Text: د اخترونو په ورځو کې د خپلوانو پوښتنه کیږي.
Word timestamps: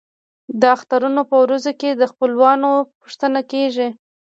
د 0.59 0.61
اخترونو 0.75 1.21
په 1.29 1.35
ورځو 1.43 1.71
کې 1.79 1.89
د 1.95 2.03
خپلوانو 2.11 2.69
پوښتنه 3.01 3.39
کیږي. 3.51 3.87